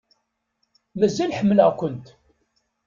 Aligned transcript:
Mazal 0.99 1.31
ḥemmleɣ-kumt. 1.39 2.07